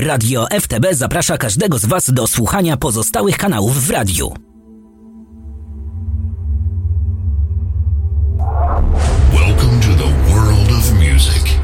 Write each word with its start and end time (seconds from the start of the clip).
Radio 0.00 0.46
FTB 0.60 0.94
zaprasza 0.94 1.38
każdego 1.38 1.78
z 1.78 1.86
Was 1.86 2.10
do 2.12 2.26
słuchania 2.26 2.76
pozostałych 2.76 3.38
kanałów 3.38 3.86
w 3.86 3.90
radiu. 3.90 4.34
Welcome 9.32 9.80
to 9.80 10.04
the 10.04 10.32
world 10.34 10.70
of 10.70 10.92
music. 10.92 11.58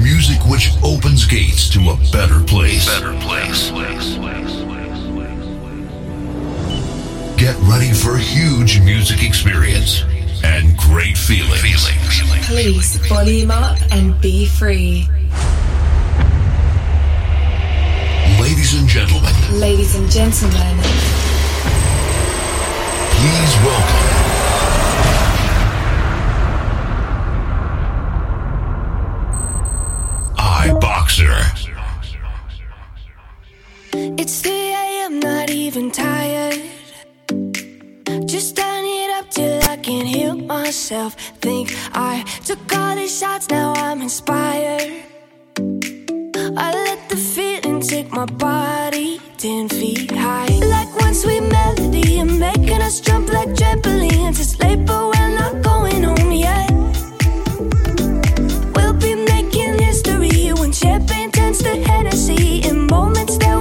Music 0.00 0.44
which 0.46 0.70
opens 0.82 1.26
gates 1.26 1.70
to 1.70 1.80
a 1.80 1.96
better 2.12 2.44
place. 2.46 3.00
Better 3.00 3.14
place. 3.20 3.72
Get 7.36 7.56
ready 7.68 7.94
for 7.94 8.16
a 8.16 8.20
huge 8.20 8.80
music 8.80 9.22
experience 9.22 10.04
and 10.42 10.73
great 10.86 11.16
feelings. 11.16 11.88
Please 12.46 12.96
volume 13.08 13.50
up 13.50 13.78
and 13.90 14.20
be 14.20 14.46
free. 14.46 15.08
Ladies 18.40 18.78
and 18.78 18.88
gentlemen, 18.88 19.32
Ladies 19.52 19.94
and 19.94 20.10
gentlemen, 20.10 20.78
please 23.12 23.54
welcome 23.64 24.23
myself. 40.84 41.14
Think 41.40 41.74
I 41.94 42.24
took 42.44 42.60
all 42.76 42.94
these 42.94 43.18
shots, 43.18 43.48
now 43.48 43.72
I'm 43.74 44.02
inspired. 44.02 44.92
I 46.56 46.66
let 46.86 47.08
the 47.08 47.16
feeling 47.16 47.80
take 47.80 48.12
my 48.12 48.26
body 48.26 49.18
10 49.38 49.70
feet 49.70 50.10
high. 50.10 50.58
Like 50.74 50.90
one 51.00 51.14
sweet 51.14 51.40
melody, 51.40 52.18
and 52.18 52.38
making 52.38 52.82
us 52.82 53.00
jump 53.00 53.32
like 53.32 53.48
trampolines. 53.60 54.38
It's 54.40 54.60
late, 54.60 54.84
but 54.84 55.02
we're 55.12 55.34
not 55.40 55.62
going 55.62 56.02
home 56.02 56.32
yet. 56.32 56.70
We'll 58.76 58.98
be 59.06 59.14
making 59.14 59.78
history 59.78 60.52
when 60.52 60.72
champagne 60.72 61.30
turns 61.30 61.62
to 61.62 61.76
Hennessy 61.88 62.58
in 62.68 62.86
moments 62.88 63.38
that 63.38 63.56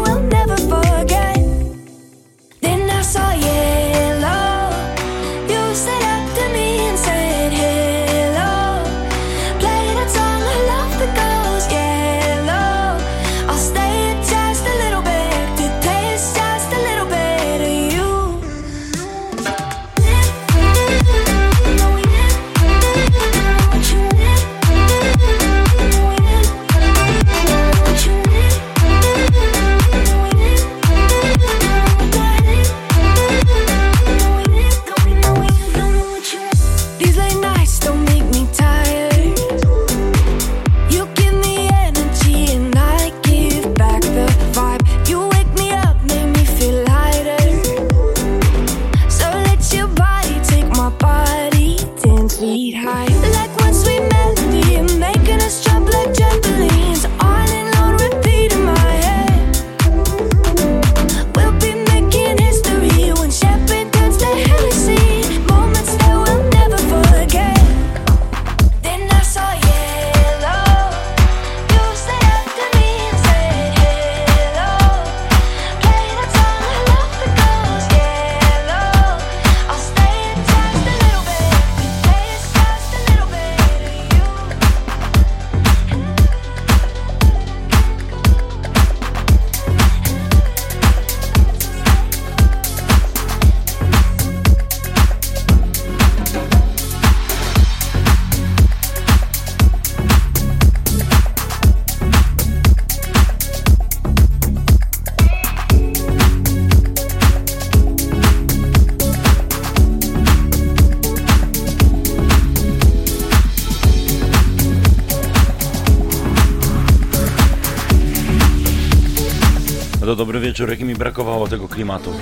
wieczór, 120.43 120.69
jaki 120.69 120.85
mi 120.85 120.95
brakowało 120.95 121.47
tego 121.47 121.67
klimatu. 121.67 122.13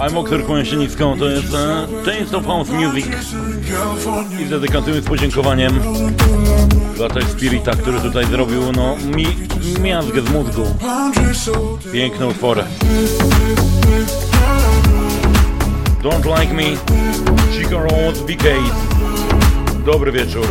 I'm 0.00 0.18
Oktor 0.18 0.40
nisko, 0.78 1.16
to 1.18 1.28
jest 1.28 1.54
e, 1.54 1.86
Taste 2.04 2.36
of 2.36 2.46
House 2.46 2.68
Music 2.70 3.06
i 4.40 4.44
dedykantujemy 4.44 5.02
z 5.02 5.04
podziękowaniem 5.04 5.80
dla 6.96 7.08
tej 7.08 7.22
Spirita, 7.22 7.72
który 7.72 8.00
tutaj 8.00 8.26
zrobił 8.26 8.72
no 8.72 8.96
mi 9.16 9.26
miazgę 9.82 10.22
z 10.22 10.30
mózgu. 10.30 10.62
Piękne 11.92 12.26
utwory. 12.26 12.64
Don't 16.02 16.40
Like 16.40 16.54
Me, 16.54 16.62
Chico 17.52 17.78
Rose, 17.78 18.24
BK. 18.26 18.44
Dobry 19.86 20.12
wieczór. 20.12 20.46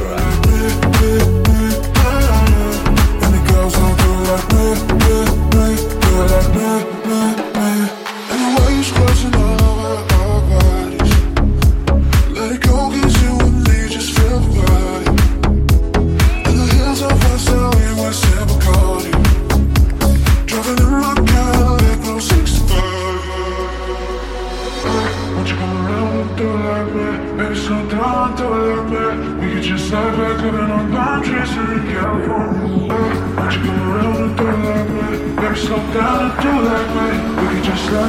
will 6.19 6.48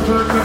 We 0.01 0.40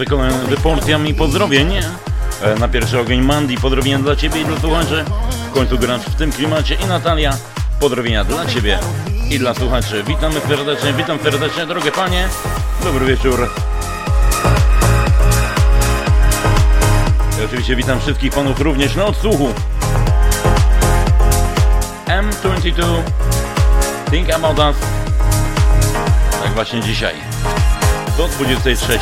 lecimy 0.00 0.06
z 0.06 0.08
kolejnymi 0.10 0.56
porcjami 0.62 1.14
pozdrowień. 1.14 1.72
E, 2.42 2.54
Na 2.60 2.68
pierwszy 2.68 3.00
ogień 3.00 3.22
Mandy, 3.22 3.54
pozdrowienia 3.56 3.98
dla 3.98 4.16
Ciebie 4.16 4.40
i 4.40 4.44
dla 4.44 4.60
słuchaczy. 4.60 5.04
W 5.50 5.52
końcu 5.52 5.78
grasz 5.78 6.02
w 6.02 6.14
tym 6.14 6.32
klimacie 6.32 6.74
i 6.74 6.84
Natalia, 6.84 7.36
pozdrowienia 7.80 8.24
dla 8.24 8.46
Ciebie 8.46 8.78
i 9.30 9.38
dla 9.38 9.54
słuchaczy. 9.54 10.02
Witamy 10.06 10.40
serdecznie, 10.48 10.92
witam 10.92 11.18
serdecznie, 11.22 11.66
drogie 11.66 11.92
Panie. 11.92 12.28
Dobry 12.84 13.06
wieczór. 13.06 13.50
I 17.40 17.44
oczywiście 17.44 17.76
witam 17.76 18.00
wszystkich 18.00 18.32
Panów 18.32 18.60
również 18.60 18.96
na 18.96 19.04
odsłuchu. 19.04 19.48
M22 22.06 23.02
Think 24.10 24.30
About 24.30 24.58
Us 24.58 24.76
Tak 26.42 26.52
właśnie 26.54 26.80
dzisiaj 26.80 27.14
Do 28.16 28.28
23 28.28 28.98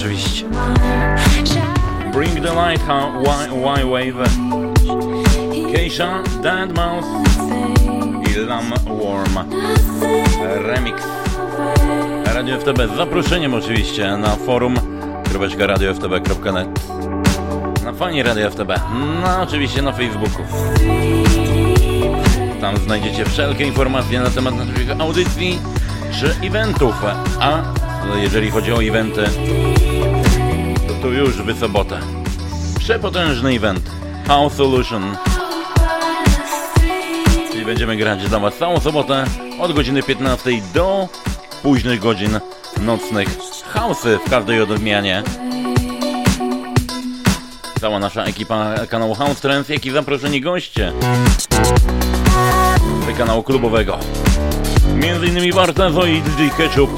oczywiście. 0.00 0.44
Bring 2.12 2.34
the 2.34 2.54
light, 2.54 2.82
why, 3.52 3.84
wave 3.84 4.28
Keisha, 5.72 6.22
Dead 6.42 6.72
Mouse 6.76 7.06
i 8.30 8.46
Lam 8.46 8.70
Warm 8.70 9.48
Remix. 10.66 11.02
Radio 12.34 12.58
FTB 12.58 12.78
z 12.94 12.96
zaproszeniem 12.96 13.54
oczywiście 13.54 14.16
na 14.16 14.36
forum. 14.36 14.74
Radioftb.net 15.58 16.68
Na 17.84 17.92
fani 17.92 18.22
Radio 18.22 18.50
FTB, 18.50 18.80
no 19.22 19.42
oczywiście 19.42 19.82
na 19.82 19.92
Facebooku. 19.92 20.44
Tam 22.60 22.76
znajdziecie 22.76 23.24
wszelkie 23.24 23.64
informacje 23.64 24.20
na 24.20 24.30
temat 24.30 24.54
naszych 24.54 25.00
audycji 25.00 25.58
czy 26.20 26.46
eventów. 26.46 26.94
A 27.40 27.62
jeżeli 28.22 28.50
chodzi 28.50 28.72
o 28.72 28.82
eventy, 28.82 29.24
tu 31.02 31.12
już 31.12 31.36
w 31.36 31.60
sobotę. 31.60 32.00
Przepotężny 32.78 33.50
event 33.50 33.90
House 34.26 34.52
Solution. 34.52 35.16
Czyli 37.52 37.64
będziemy 37.64 37.96
grać 37.96 38.28
dla 38.28 38.38
Was 38.38 38.56
całą 38.56 38.80
sobotę 38.80 39.24
od 39.60 39.72
godziny 39.72 40.02
15 40.02 40.50
do 40.74 41.08
późnych 41.62 42.00
godzin 42.00 42.40
nocnych. 42.80 43.28
House'y 43.74 44.18
w 44.26 44.30
każdej 44.30 44.60
odmianie. 44.60 45.22
Cała 47.80 47.98
nasza 47.98 48.24
ekipa 48.24 48.74
kanału 48.88 49.14
House 49.14 49.40
Trends, 49.40 49.68
jak 49.68 49.86
i 49.86 49.90
zaproszeni 49.90 50.40
goście 50.40 50.92
z 53.14 53.18
kanału 53.18 53.42
klubowego. 53.42 53.98
Między 54.94 55.26
innymi 55.26 55.52
Bartazo 55.52 56.06
i 56.06 56.22
DJ 56.22 56.48
Ketchup, 56.56 56.90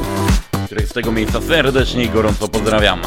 których 0.66 0.88
z 0.88 0.92
tego 0.92 1.12
miejsca 1.12 1.40
serdecznie 1.40 2.04
i 2.04 2.08
gorąco 2.08 2.48
pozdrawiam. 2.48 3.00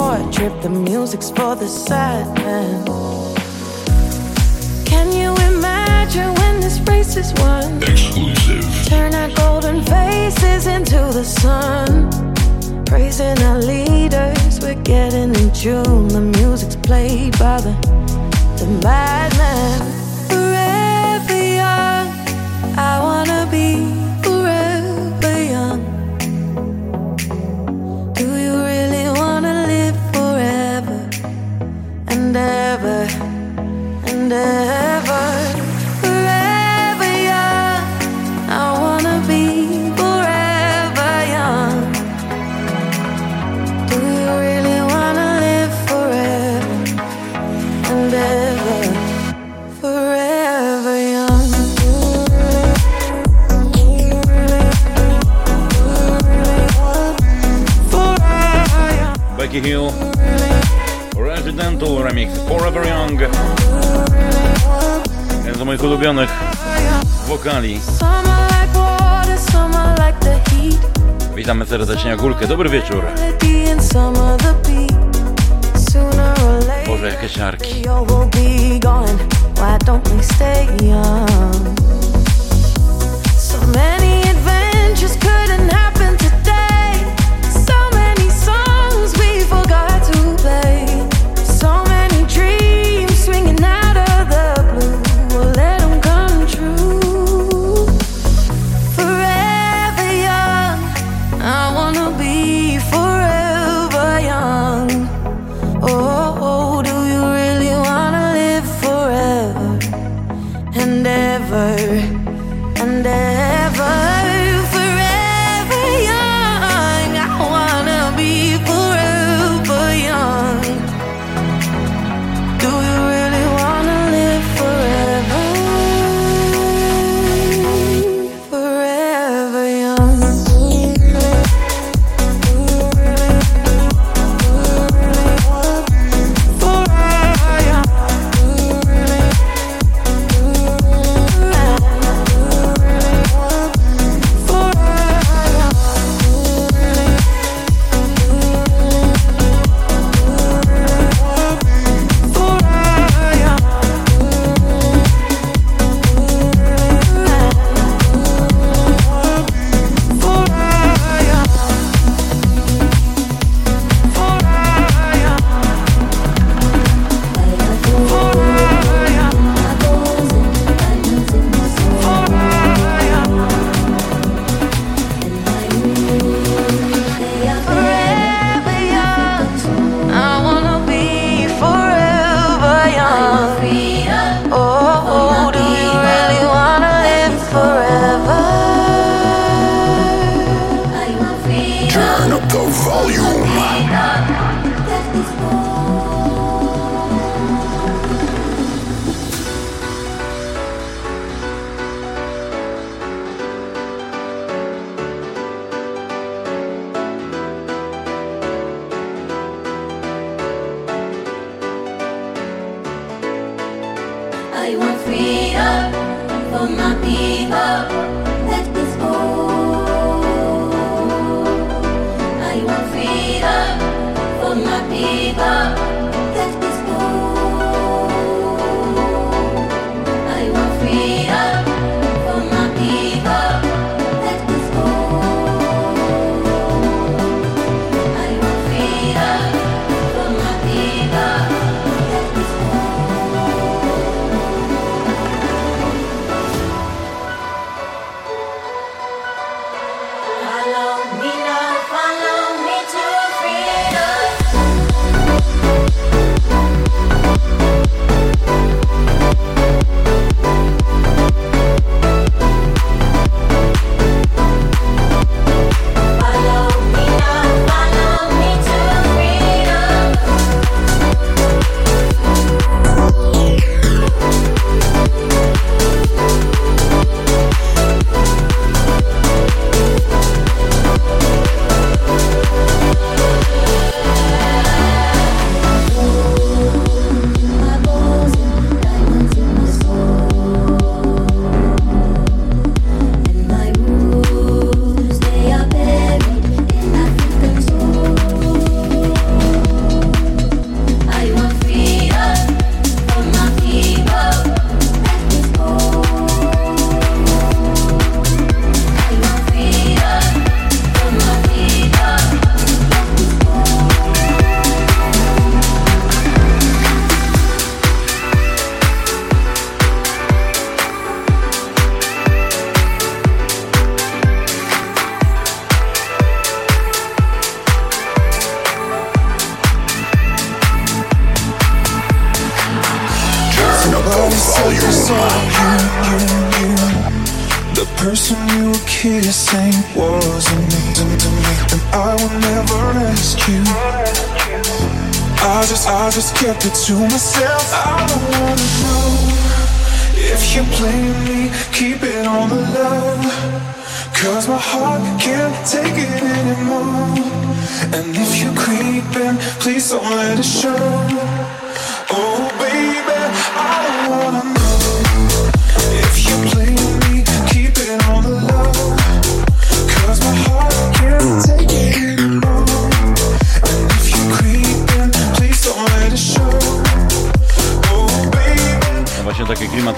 for 0.00 0.16
a 0.16 0.32
trip, 0.32 0.54
the 0.62 0.70
music's 0.70 1.30
for 1.30 1.54
the 1.54 1.68
sadness. 1.68 2.88
Can 4.90 5.08
you 5.20 5.30
imagine 5.52 6.28
when 6.40 6.54
this 6.64 6.78
race 6.88 7.16
is 7.22 7.30
won? 7.40 7.82
Exclusive. 7.82 8.64
Turn 8.86 9.14
our 9.14 9.30
golden 9.42 9.84
faces 9.84 10.66
into 10.66 11.00
the 11.18 11.24
sun. 11.24 11.86
Praising 12.86 13.38
our 13.48 13.58
leaders, 13.58 14.58
we're 14.62 14.82
getting 14.94 15.34
in 15.40 15.48
tune. 15.52 16.08
The 16.08 16.24
music's 16.38 16.76
played 16.76 17.38
by 17.38 17.60
the, 17.60 17.74
the 18.58 18.68
madman. 18.82 19.80
Forever 20.30 21.40
young, 21.60 22.06
I 22.88 22.92
wanna 23.06 23.46
be. 23.50 23.99
remix 62.10 62.38
Forever 62.48 62.86
Young. 62.86 63.20
Jeden 65.44 65.54
z 65.54 65.62
moich 65.62 65.82
ulubionych 65.82 66.30
wokali. 67.26 67.80
Witamy 71.36 71.66
serdecznie 71.66 72.12
Agulkę, 72.12 72.46
dobry 72.46 72.70
wieczór. 72.70 73.04
Boże, 76.86 77.08
jakie 77.08 77.28
siarki. 77.28 77.82
So 83.38 83.58
many 83.66 84.22
adventures 84.22 85.16
couldn't 85.16 85.69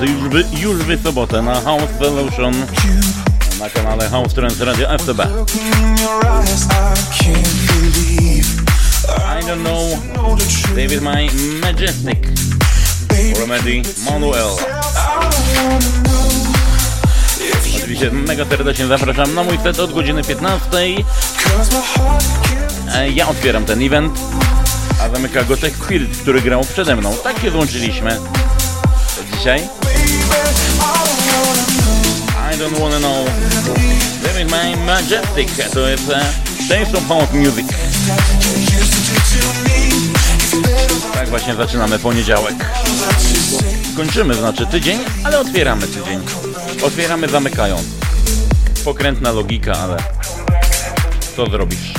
już, 0.07 0.29
wy, 0.29 0.45
już 0.61 0.77
w 0.77 1.03
sobotę 1.03 1.43
na 1.43 1.61
House 1.61 1.91
Solution 1.99 2.55
na 3.61 3.71
kanale 3.71 4.11
House 4.11 4.35
Trends 4.35 4.61
Radio 4.61 4.99
FTB. 4.99 5.21
I 9.19 9.45
don't 9.45 9.63
know 9.63 9.99
David 10.77 11.03
My 11.03 11.29
Majestic. 11.61 12.19
Remedy 13.41 13.83
Manuel. 14.11 14.49
Oczywiście 17.77 18.11
mega 18.11 18.45
serdecznie 18.45 18.87
zapraszam 18.87 19.35
na 19.35 19.43
mój 19.43 19.59
set 19.63 19.79
od 19.81 19.93
godziny 19.93 20.25
15. 20.25 20.61
Cause 20.71 21.73
my 21.73 21.83
heart 21.83 22.25
can't 22.43 22.97
E, 22.97 23.11
Ja 23.11 23.29
otwieram 23.29 23.65
ten 23.65 23.83
event, 23.83 24.19
a 25.03 25.09
zamyka 25.09 25.45
go 25.45 25.57
Tech 25.57 25.79
Quilt, 25.79 26.17
który 26.17 26.43
grał 26.43 26.65
przede 26.65 26.97
mną. 26.97 27.15
Tak 27.25 27.39
się 27.39 27.51
złączyliśmy. 27.51 28.19
Dzisiaj 29.33 29.82
don't 32.63 32.79
wanna 32.81 33.01
know 33.01 33.25
David 34.23 34.51
My 34.51 34.77
Majestic 34.87 35.71
to 35.73 35.89
jest 35.89 36.11
e, 36.11 36.21
Taste 36.69 36.99
of 36.99 37.09
House 37.09 37.33
Music. 37.33 37.67
Tak 41.15 41.29
właśnie 41.29 41.55
zaczynamy 41.55 41.99
poniedziałek. 41.99 42.55
Kończymy 43.97 44.35
znaczy 44.35 44.67
tydzień, 44.67 44.99
ale 45.25 45.41
otwieramy 45.41 45.87
tydzień. 45.87 46.21
Otwieramy 46.83 47.29
zamykając. 47.29 47.85
Pokrętna 48.85 49.33
logika, 49.33 49.73
ale 49.73 49.97
co 51.37 51.47
zrobisz? 51.47 51.93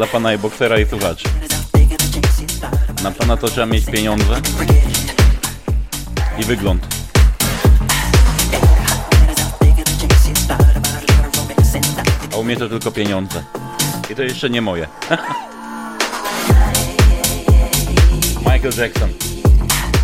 Dla 0.00 0.06
pana 0.06 0.34
i 0.34 0.38
boksera 0.38 0.78
i 0.78 0.86
słuchaczy. 0.86 1.24
Na 3.02 3.10
pana 3.10 3.36
to 3.36 3.48
trzeba 3.48 3.66
mieć 3.66 3.86
pieniądze 3.86 4.40
i 6.38 6.44
wygląd. 6.44 6.86
A 12.32 12.36
u 12.36 12.44
mnie 12.44 12.56
to 12.56 12.68
tylko 12.68 12.90
pieniądze. 12.90 13.44
I 14.10 14.14
to 14.14 14.22
jeszcze 14.22 14.50
nie 14.50 14.62
moje. 14.62 14.86
Michael 18.52 18.72
Jackson. 18.78 19.10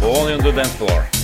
Born 0.01 0.33
on 0.33 0.41
the 0.43 0.53
dance 0.53 0.71
floor. 0.79 1.15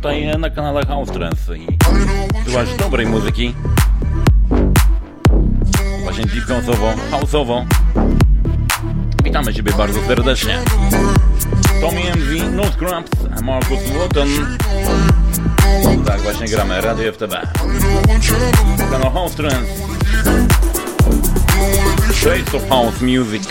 tutaj 0.00 0.38
na 0.38 0.50
kanale 0.50 0.86
House 0.86 1.10
Trends 1.10 1.48
i 1.56 1.66
słuchasz 2.44 2.74
dobrej 2.76 3.06
muzyki. 3.06 3.54
Właśnie 6.02 6.24
deep 6.24 6.44
house'owo, 6.44 6.94
house'owo. 7.10 7.64
Witamy 9.24 9.54
Ciebie 9.54 9.72
bardzo 9.72 10.00
serdecznie. 10.06 10.58
Tommy 11.80 12.00
MV, 12.00 12.56
Not 12.56 12.76
Cramps, 12.76 13.10
Marcus 13.42 13.78
Wotton. 13.98 14.28
Tak 16.06 16.20
właśnie 16.20 16.48
gramy, 16.48 16.80
Radio 16.80 17.12
FTB. 17.12 17.34
Kanał 18.90 19.12
House 19.12 19.34
Trends. 19.34 19.70
Shades 22.14 22.54
of 22.54 22.68
House 22.68 23.00
Music. 23.00 23.48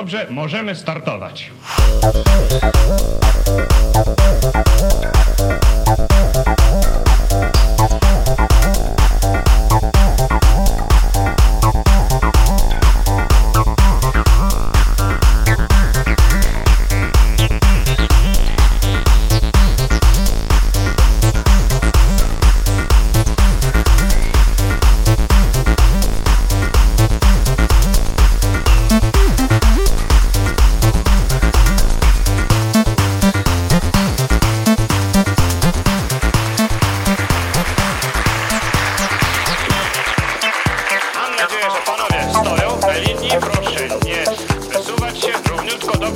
Dobrze, 0.00 0.26
możemy 0.30 0.74
startować. 0.74 1.29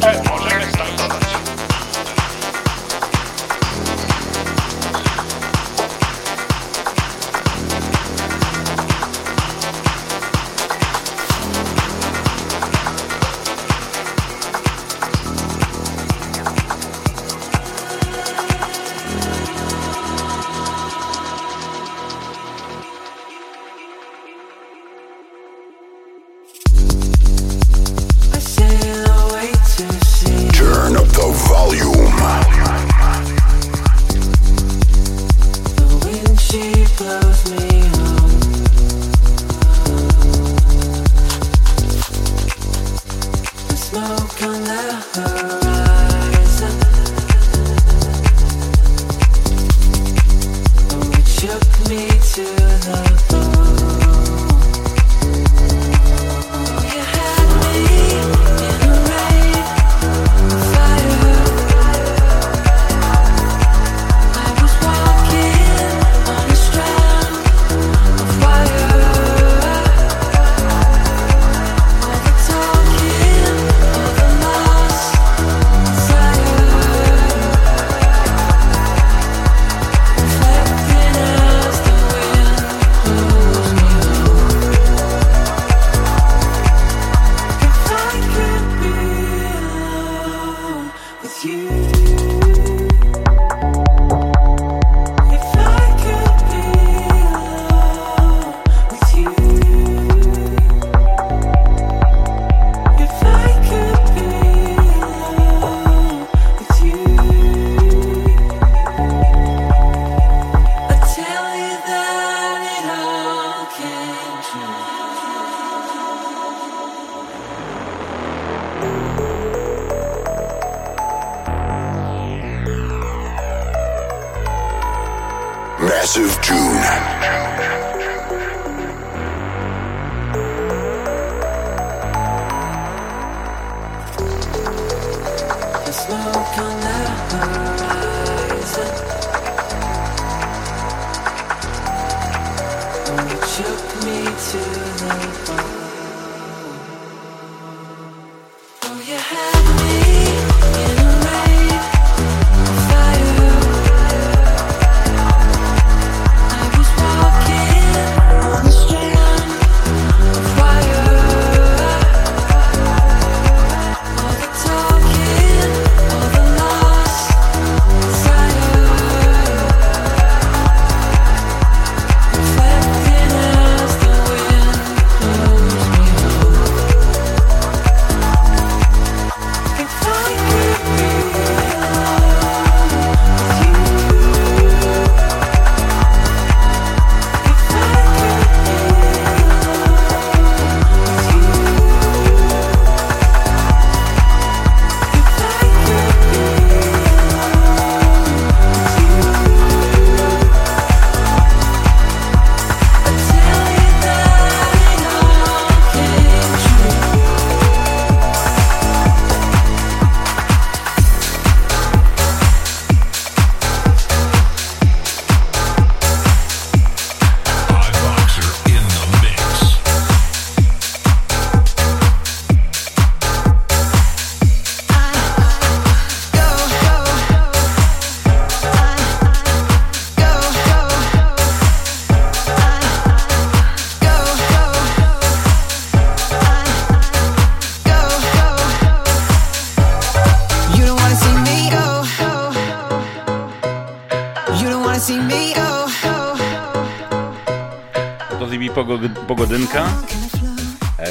哎。 0.02 0.33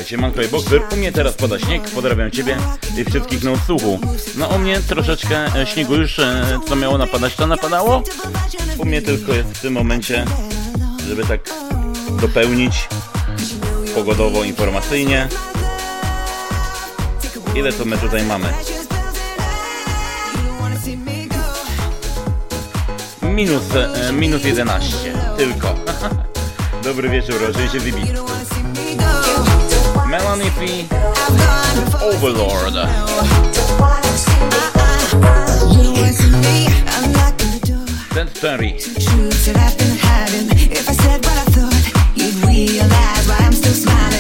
siemanko 0.03 0.41
i 0.41 0.47
bokser, 0.47 0.81
u 0.93 0.95
mnie 0.95 1.11
teraz 1.11 1.35
pada 1.35 1.59
śnieg, 1.59 1.89
pozdrawiam 1.89 2.31
Ciebie 2.31 2.57
i 2.97 3.05
wszystkich 3.05 3.43
na 3.43 3.51
odsłuchu. 3.51 3.99
No 4.37 4.47
u 4.47 4.59
mnie 4.59 4.79
troszeczkę 4.79 5.55
e, 5.55 5.67
śniegu 5.67 5.95
już, 5.95 6.19
e, 6.19 6.59
co 6.67 6.75
miało 6.75 6.97
napadać, 6.97 7.35
to 7.35 7.47
napadało. 7.47 8.03
U 8.77 8.85
mnie 8.85 9.01
tylko 9.01 9.33
jest 9.33 9.49
w 9.49 9.61
tym 9.61 9.73
momencie, 9.73 10.25
żeby 11.07 11.25
tak 11.25 11.49
dopełnić 12.21 12.89
pogodowo, 13.95 14.43
informacyjnie. 14.43 15.27
Ile 17.55 17.73
to 17.73 17.85
my 17.85 17.97
tutaj 17.97 18.23
mamy? 18.23 18.53
Minus, 23.21 23.63
e, 23.75 24.13
minus 24.13 24.43
11, 24.43 25.13
tylko. 25.37 25.75
Dobry 26.83 27.09
wieczór, 27.09 27.41
rożej 27.41 27.69
się 27.69 27.79
wybitnie. 27.79 28.22
Overlord. 32.01 32.73
Ten 38.11 38.27
thirty. 38.27 38.75
If 40.75 40.89
I 40.89 40.93
said 40.93 41.23
what 41.23 41.37
I 41.37 41.45
thought, 41.55 41.83
you'd 42.15 42.35
realize 42.45 43.27
why 43.27 43.37
I'm 43.39 43.53
still 43.53 43.73
smiling. 43.73 44.12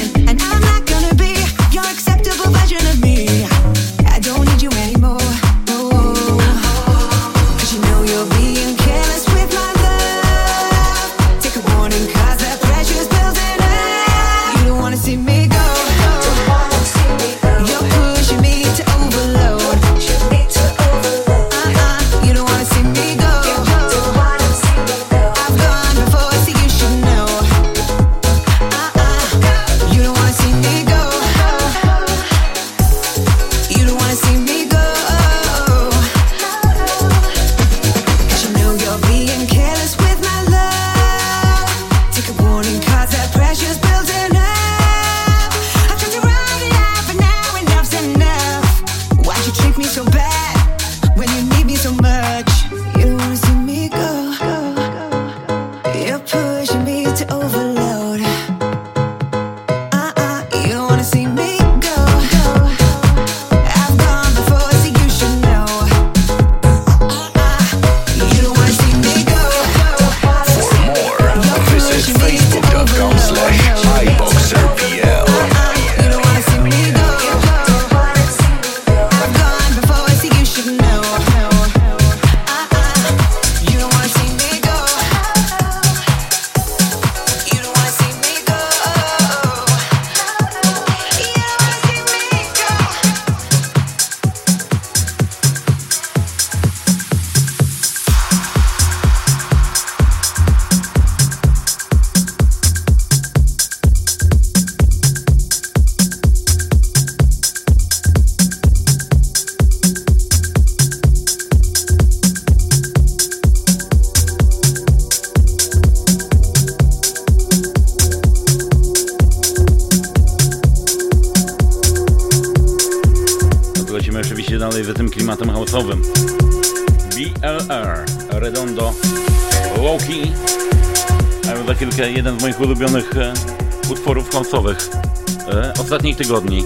Ostatnich 136.13 136.17
tygodni. 136.17 136.65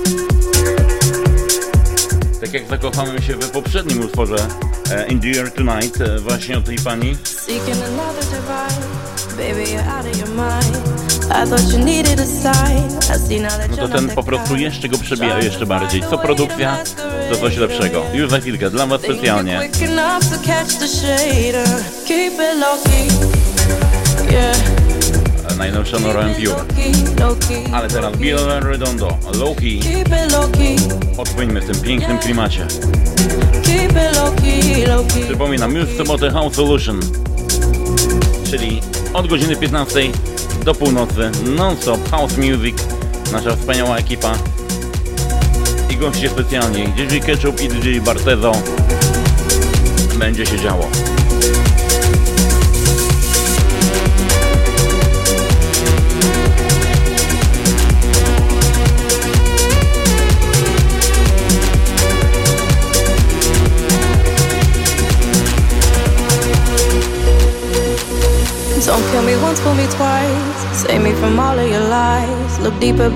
Tak 2.41 2.53
jak 2.53 2.67
zakochałem 2.67 3.21
się 3.21 3.33
w 3.33 3.49
poprzednim 3.49 4.05
utworze 4.05 4.35
e, 4.91 5.05
Air 5.07 5.51
Tonight, 5.51 6.01
e, 6.01 6.19
właśnie 6.19 6.57
o 6.57 6.61
tej 6.61 6.77
pani. 6.77 7.17
No 13.69 13.77
to 13.77 13.87
ten 13.87 14.09
po 14.09 14.23
prostu 14.23 14.55
jeszcze 14.55 14.89
go 14.89 14.97
przebija 14.97 15.39
jeszcze 15.39 15.65
bardziej. 15.65 16.01
Co 16.09 16.17
produkcja, 16.17 16.77
to 17.29 17.35
coś 17.35 17.57
lepszego. 17.57 18.03
Już 18.13 18.29
za 18.29 18.39
chwilkę, 18.39 18.69
dla 18.69 18.85
was 18.85 19.01
specjalnie. 19.01 19.69
Keep 22.07 22.33
it 22.33 22.59
low 22.59 22.83
key. 22.83 23.07
Yeah, 24.31 24.76
Najnowsza 25.57 25.99
Nora 25.99 26.23
key. 26.33 27.73
Ale 27.73 27.87
teraz 27.87 28.17
Bill 28.17 28.37
Redondo, 28.61 29.17
Loki. 29.39 29.79
Odpowiedźmy 31.17 31.61
w 31.61 31.65
tym 31.65 31.81
pięknym 31.81 32.17
klimacie. 32.17 32.67
Przypominam, 35.27 35.75
już 35.75 35.85
w 35.85 35.97
sobotę 35.97 36.31
House 36.31 36.55
Solution, 36.55 36.99
czyli 38.49 38.81
od 39.13 39.27
godziny 39.27 39.55
15 39.55 39.99
do 40.65 40.75
północy 40.75 41.31
non-stop 41.55 42.11
House 42.11 42.37
Music, 42.37 42.77
nasza 43.31 43.55
wspaniała 43.55 43.97
ekipa 43.97 44.33
i 45.89 45.97
goście 45.97 46.29
specjalni, 46.29 46.87
DJ 46.87 47.19
Ketchup 47.19 47.61
i 47.61 47.67
DJ 47.67 47.99
Bartezo. 47.99 48.51
Będzie 50.19 50.45
się 50.45 50.59
działo. 50.59 50.89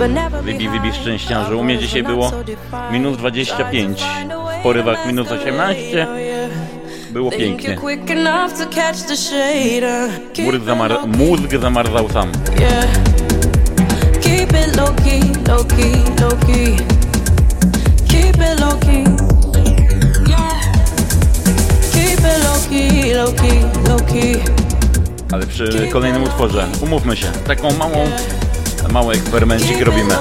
Never 0.07 0.43
Wybij, 0.43 0.69
wybij 0.69 0.93
szczęściarzu. 0.93 1.59
U 1.59 1.63
mnie 1.63 1.77
dzisiaj 1.77 2.03
było 2.03 2.31
minus 2.91 3.17
25, 3.17 4.03
w 4.59 4.63
porywach 4.63 5.05
minus 5.05 5.31
18. 5.31 6.07
Było 7.11 7.31
pięknie. 7.31 7.69
Keep 10.33 10.53
Mózg, 10.53 10.65
zamar 10.65 11.07
mózg 11.17 11.61
zamarzał 11.61 12.09
sam. 12.09 12.31
Keep 14.21 14.51
it 14.51 14.77
low 14.77 14.95
key, 14.95 15.21
low 15.47 15.67
key, 15.67 16.21
low 16.21 16.39
key. 16.39 16.77
Keep 18.07 18.35
it 18.35 18.59
low 18.59 18.79
key. 18.79 19.03
Yeah. 20.29 20.61
Keep 21.93 22.19
it 22.19 22.43
low 22.43 22.59
key, 22.69 23.13
low 23.13 23.33
key, 23.33 23.89
low 23.89 23.99
key. 23.99 24.60
Ale 25.31 25.47
przy 25.47 25.87
kolejnym 25.91 26.23
utworze, 26.23 26.67
umówmy 26.81 27.17
się, 27.17 27.31
taką 27.47 27.73
małą, 27.73 28.09
mały 28.91 29.13
eksperymencik 29.13 29.81
robimy. 29.81 30.15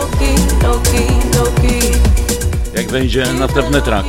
Jak 2.77 2.89
wejdzie 2.89 3.33
następny 3.33 3.83
track, 3.83 4.07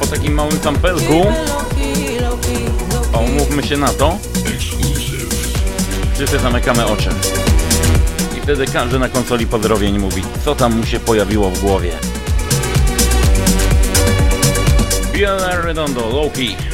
po 0.00 0.06
takim 0.06 0.34
małym 0.34 0.58
sampelku, 0.58 1.26
a 3.12 3.18
umówmy 3.18 3.62
się 3.62 3.76
na 3.76 3.88
to, 3.88 4.18
wszyscy 6.14 6.38
zamykamy 6.38 6.86
oczy. 6.86 7.08
I 8.38 8.40
wtedy 8.40 8.66
każdy 8.66 8.98
na 8.98 9.08
konsoli 9.08 9.46
pozdrowień 9.46 9.98
mówi, 9.98 10.22
co 10.44 10.54
tam 10.54 10.76
mu 10.76 10.86
się 10.86 11.00
pojawiło 11.00 11.50
w 11.50 11.60
głowie. 11.60 11.92
Biela 15.12 15.60
Redondo, 15.60 16.00
Low 16.00 16.32
key. 16.32 16.69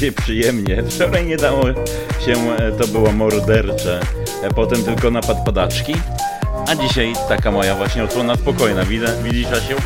Dzisiaj 0.00 0.12
przyjemnie. 0.12 0.82
Wczoraj 0.82 1.26
nie 1.26 1.36
dało 1.36 1.62
się, 2.26 2.32
e, 2.58 2.72
to 2.72 2.86
było 2.86 3.12
mordercze. 3.12 4.00
E, 4.42 4.50
Potem 4.50 4.82
tylko 4.84 5.10
napad 5.10 5.44
padaczki. 5.44 5.94
A 6.68 6.74
dzisiaj 6.76 7.12
taka 7.28 7.50
moja 7.50 7.74
właśnie 7.74 8.04
odsłona 8.04 8.36
spokojna. 8.36 8.84
Widzisz 9.22 9.46
Asiu? 9.52 9.76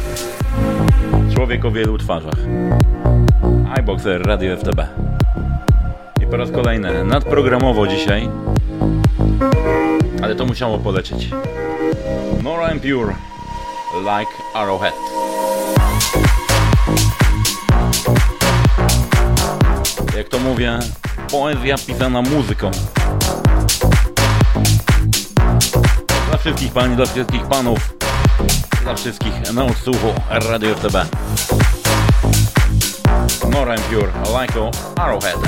Człowiek 1.34 1.64
o 1.64 1.70
wielu 1.70 1.98
twarzach. 1.98 2.34
iBoxer 3.80 4.26
Radio 4.26 4.56
FTB. 4.56 4.86
I 6.22 6.26
po 6.26 6.36
raz 6.36 6.50
kolejny 6.50 7.04
nadprogramowo 7.04 7.86
dzisiaj. 7.86 8.28
Ale 10.22 10.34
to 10.34 10.46
musiało 10.46 10.78
polecieć. 10.78 11.30
Nora 12.42 12.66
and 12.66 12.82
Pure. 12.82 13.14
Like 14.00 14.30
Arrowhead. 14.54 15.13
Mówię, 20.44 20.78
poezja 21.30 21.76
pisana 21.86 22.22
muzyką. 22.22 22.70
Dla 26.28 26.38
wszystkich 26.38 26.72
pań, 26.72 26.96
dla 26.96 27.06
wszystkich 27.06 27.46
panów, 27.46 27.94
dla 28.82 28.94
wszystkich 28.94 29.52
na 29.52 29.64
odsłuchu 29.64 30.14
Radio 30.30 30.74
FTB. 30.74 30.96
Nora 33.50 33.74
and 33.74 33.82
Pure, 33.82 34.12
like 34.40 34.70
Arrowhead. 34.96 35.38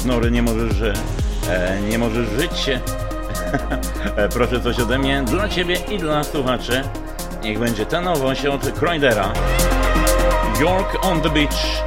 Bez 0.00 0.06
nory 0.06 0.30
nie 0.30 0.42
możesz, 0.42 0.76
że, 0.76 0.92
e, 1.50 1.80
nie 1.80 1.98
możesz 1.98 2.28
żyć. 2.28 2.70
E, 4.16 4.28
Proszę 4.28 4.60
coś 4.60 4.78
ode 4.78 4.98
mnie, 4.98 5.22
dla 5.26 5.48
ciebie 5.48 5.76
i 5.90 5.98
dla 5.98 6.24
słuchaczy. 6.24 6.82
Niech 7.42 7.58
będzie 7.58 7.86
ta 7.86 8.00
nowość 8.00 8.46
od 8.46 8.72
Croydera. 8.72 9.32
York 10.60 10.98
on 11.02 11.20
the 11.20 11.30
Beach. 11.30 11.84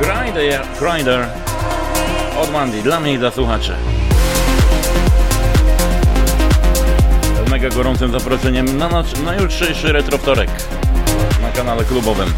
Croyder, 0.00 0.60
Croyder 0.78 1.26
od 2.42 2.52
Mandy, 2.52 2.82
dla 2.82 3.00
mnie 3.00 3.12
i 3.12 3.18
dla 3.18 3.30
słuchaczy. 3.30 3.74
Z 7.46 7.50
mega 7.50 7.68
gorącym 7.68 8.12
zaproszeniem 8.12 8.78
na, 8.78 8.88
noc, 8.88 9.06
na 9.24 9.34
jutrzejszy 9.34 9.92
na 11.42 11.50
kanale 11.56 11.84
klubowym. 11.84 12.32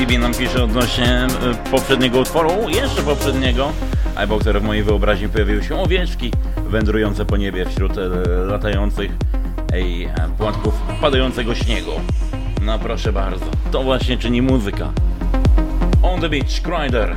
Vivi 0.00 0.18
nam 0.18 0.34
pisze 0.34 0.64
odnośnie 0.64 1.06
e, 1.06 1.28
poprzedniego 1.70 2.18
utworu, 2.18 2.50
jeszcze 2.68 3.02
poprzedniego. 3.02 3.72
iBoxer 4.16 4.60
w 4.60 4.64
mojej 4.64 4.82
wyobraźni 4.82 5.28
pojawiły 5.28 5.64
się 5.64 5.80
owieczki 5.80 6.32
wędrujące 6.56 7.24
po 7.24 7.36
niebie 7.36 7.66
wśród 7.66 7.98
e, 7.98 8.08
latających 8.46 9.10
ej, 9.72 10.04
e, 10.04 10.14
płatków 10.38 10.74
padającego 11.00 11.54
śniegu. 11.54 11.90
No 12.62 12.78
proszę 12.78 13.12
bardzo, 13.12 13.44
to 13.70 13.82
właśnie 13.82 14.18
czyni 14.18 14.42
muzyka. 14.42 14.92
On 16.02 16.20
the 16.20 16.28
Beach, 16.28 16.62
Crider, 16.62 17.16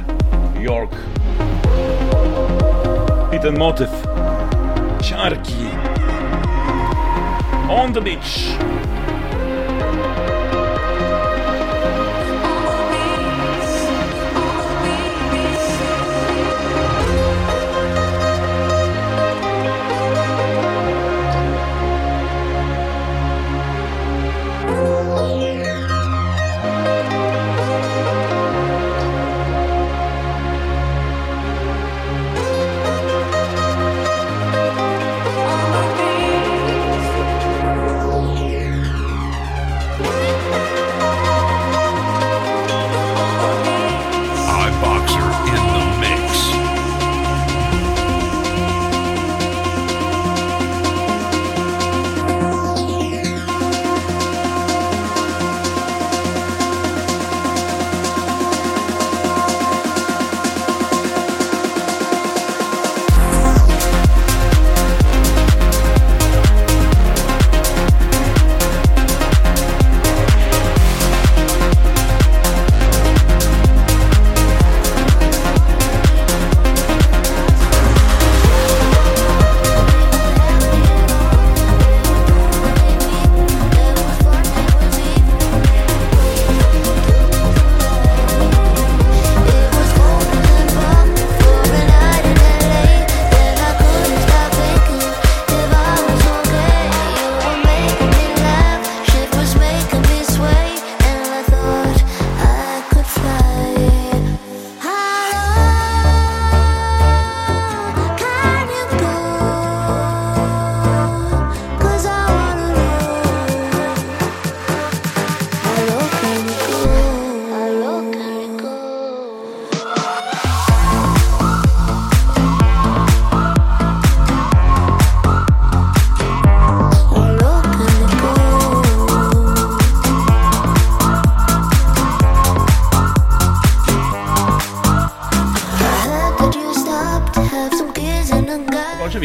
York. 0.60 0.96
I 3.38 3.40
ten 3.40 3.58
motyw. 3.58 3.90
Ciarki. 5.02 5.66
On 7.70 7.94
the 7.94 8.02
Beach. 8.02 8.58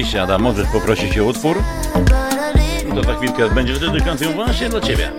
Oczywiście, 0.09 0.23
Adam, 0.23 0.43
możesz 0.43 0.69
poprosić 0.69 1.19
o 1.19 1.25
utwór. 1.25 1.63
To 2.95 3.03
za 3.03 3.15
chwilkę 3.15 3.51
będzie 3.51 3.81
dedykacją 3.81 4.33
właśnie 4.33 4.69
dla 4.69 4.81
Ciebie. 4.81 5.11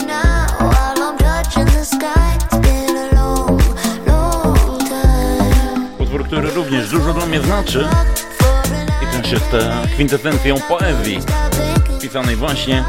Utwór, 5.99 6.25
który 6.25 6.51
również 6.51 6.89
dużo 6.89 7.13
dla 7.13 7.25
mnie 7.25 7.41
znaczy 7.41 7.87
i 9.03 9.21
też 9.21 9.31
jest 9.31 9.45
kwintesencją 9.93 10.55
poezji 10.59 11.19
pisanej 12.01 12.35
właśnie 12.35 12.83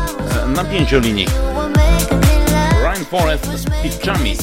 e, 0.45 0.47
na 0.47 0.65
pięciolinii. 0.65 1.27
Ryan 2.83 3.05
Forest 3.05 3.45
z 3.45 3.65
Pitchami. 3.83 4.37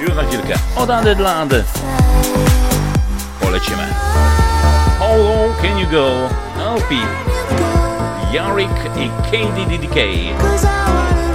Już 0.00 0.14
za 0.14 0.22
chwilkę. 0.22 0.54
Od 0.76 0.90
Ady 0.90 1.14
dla 1.14 1.36
Ady. 1.36 1.64
Polecimy. 3.40 3.88
How 5.08 5.16
low 5.16 5.54
can 5.62 5.78
you 5.78 5.90
go? 5.90 6.28
LP. 6.60 6.96
Yarik 8.30 8.68
i 8.94 9.08
KDDK. 9.30 11.27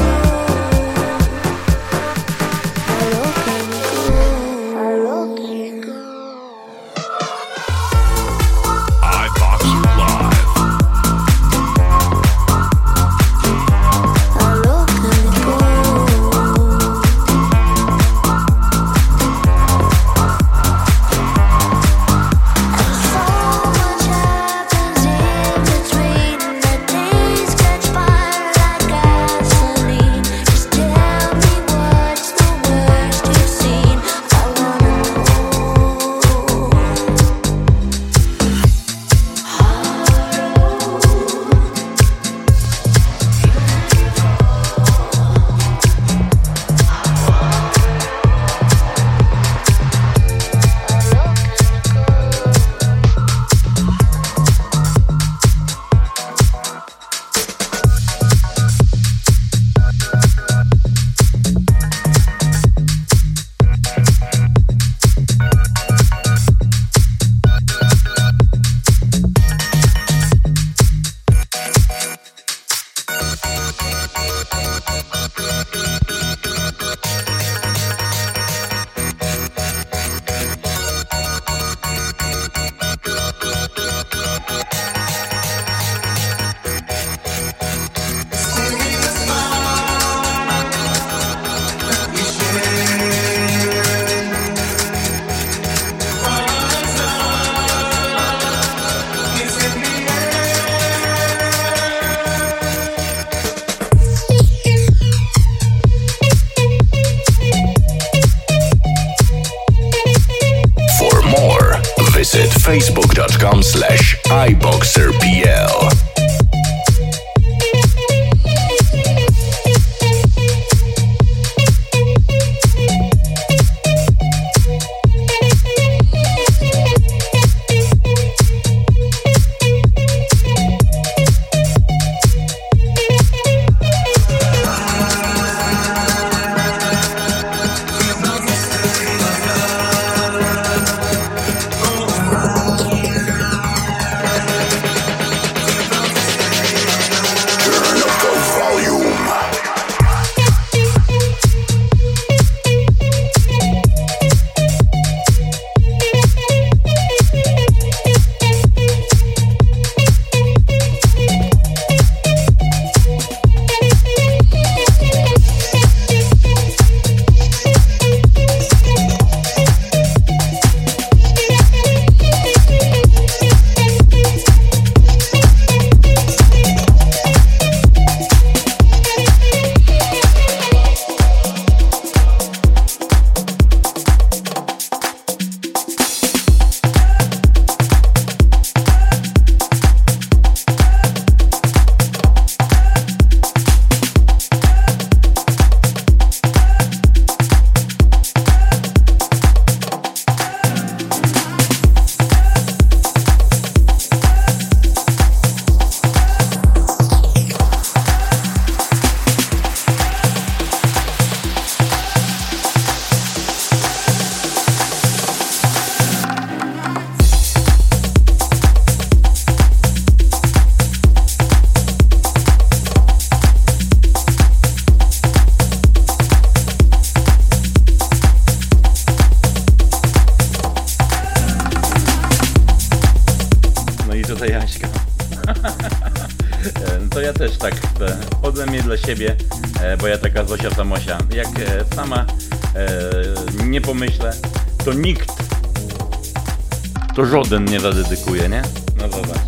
Zadedykuje, 247.83 248.49
nie? 248.49 248.61
No 248.97 249.09
zobacz. 249.09 249.41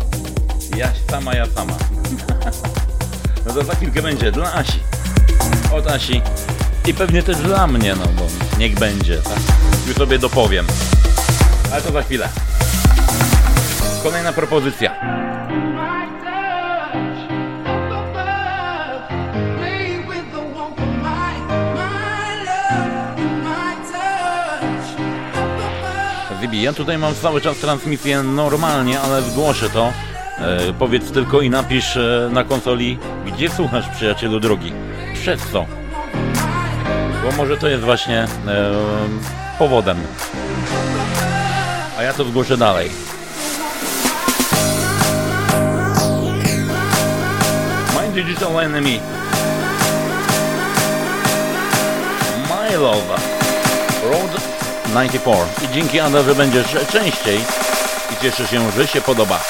Ja 0.76 0.88
sama, 1.10 1.34
ja 1.34 1.46
sama. 1.54 1.72
No 3.46 3.52
to 3.54 3.64
za 3.64 3.74
chwilkę 3.74 4.02
będzie 4.02 4.32
dla 4.32 4.54
Asi. 4.54 4.80
Od 5.72 5.86
Asi. 5.86 6.22
I 6.86 6.94
pewnie 6.94 7.22
też 7.22 7.36
dla 7.36 7.66
mnie, 7.66 7.94
no 7.96 8.04
bo 8.06 8.26
niech 8.58 8.74
będzie, 8.78 9.16
tak? 9.22 9.38
Już 9.88 9.96
sobie 9.96 10.18
dopowiem. 10.18 10.66
Ale 11.72 11.82
to 11.82 11.92
za 11.92 12.02
chwilę. 12.02 12.28
Kolejna 14.02 14.32
propozycja. 14.32 14.94
Ja 26.62 26.72
tutaj 26.72 26.98
mam 26.98 27.14
cały 27.14 27.40
czas 27.40 27.56
transmisję 27.56 28.22
normalnie, 28.22 29.00
ale 29.00 29.22
zgłoszę 29.22 29.70
to. 29.70 29.92
E, 30.38 30.72
powiedz 30.78 31.10
tylko 31.10 31.40
i 31.40 31.50
napisz 31.50 31.96
e, 31.96 32.28
na 32.32 32.44
konsoli, 32.44 32.98
gdzie 33.26 33.50
słuchasz 33.50 33.88
przyjacielu 33.88 34.40
drogi. 34.40 34.72
Przez 35.14 35.40
co? 35.52 35.66
Bo 37.24 37.36
może 37.36 37.56
to 37.56 37.68
jest 37.68 37.84
właśnie 37.84 38.18
e, 38.22 38.28
powodem. 39.58 39.98
A 41.98 42.02
ja 42.02 42.12
to 42.12 42.24
zgłoszę 42.24 42.56
dalej. 42.56 42.90
My 47.94 48.22
Digital 48.22 48.60
Enemy. 48.60 49.00
My 52.48 52.76
Love. 52.76 53.35
Road 54.96 55.12
94. 55.12 55.46
I 55.64 55.74
dzięki 55.74 56.00
Ada, 56.00 56.22
że 56.22 56.34
będziesz 56.34 56.76
częściej 56.92 57.40
i 58.12 58.22
cieszę 58.22 58.46
się, 58.46 58.70
że 58.70 58.86
się 58.86 59.00
podoba. 59.00 59.40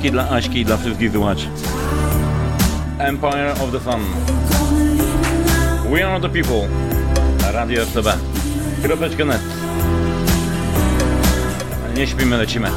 Aśki 0.00 0.12
dla 0.12 0.30
Aśki 0.30 0.58
i 0.60 0.64
dla 0.64 0.76
wszystkich 0.76 1.12
słuchaczy. 1.12 1.46
Empire 2.98 3.52
of 3.52 3.72
the 3.72 3.80
Sun. 3.80 4.00
We 5.92 6.06
are 6.06 6.20
the 6.20 6.28
people. 6.28 6.68
Radio 7.52 7.82
FTB. 7.86 8.06
Kropeczka 8.82 9.24
net. 9.24 9.40
Nie 11.96 12.06
śpimy, 12.06 12.36
lecimy. 12.36 12.70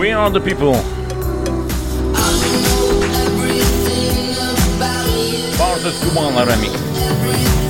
We 0.00 0.16
are 0.16 0.30
the 0.30 0.40
people. 0.40 0.93
da 5.84 5.90
Tuman 6.00 6.34
Laramie. 6.34 7.63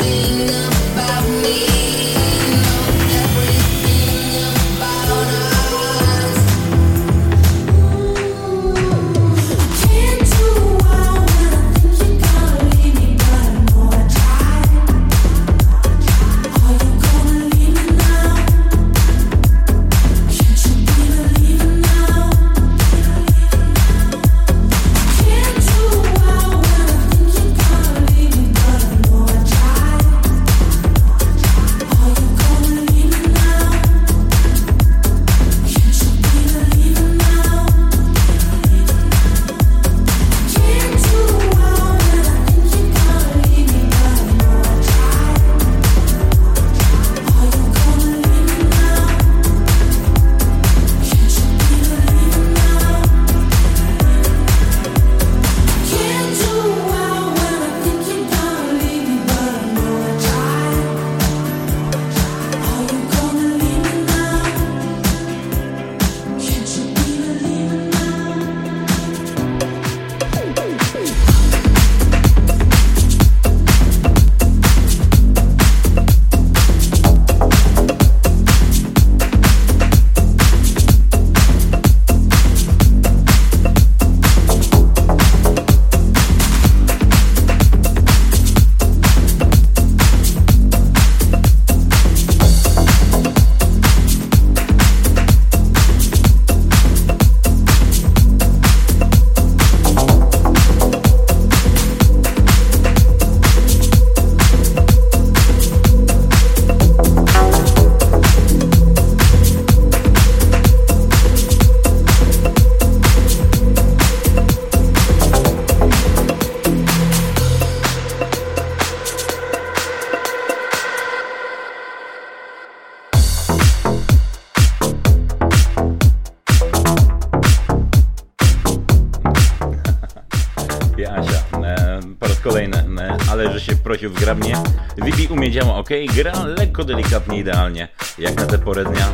ok? 135.85 135.91
Gra 136.15 136.33
lekko 136.45 136.85
delikatnie, 136.85 137.39
idealnie, 137.39 137.89
jak 138.19 138.37
na 138.37 138.47
te 138.47 138.59
porę 138.59 138.85
dnia, 138.85 139.13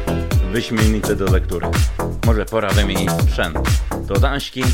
wyśmienite 0.53 1.17
do 1.17 1.25
lektury. 1.25 1.67
Może 2.27 2.45
pora 2.45 2.69
wymienić 2.69 3.11
sprzęt. 3.11 3.59
To 4.09 4.21
Dański 4.21 4.65